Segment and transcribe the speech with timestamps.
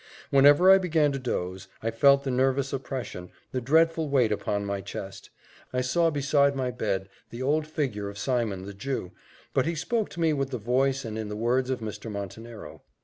[0.31, 4.81] Whenever I began to doze, I felt the nervous oppression, the dreadful weight upon my
[4.81, 5.29] chest
[5.71, 9.11] I saw beside my bed the old figure of Simon the Jew;
[9.53, 12.09] but he spoke to me with the voice and in the words of Mr.
[12.11, 12.81] Montenero.